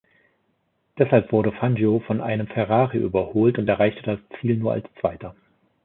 [0.97, 5.35] Deshalb wurde Fangio von einem Ferrari überholt und erreichte das Ziel nur als Zweiter.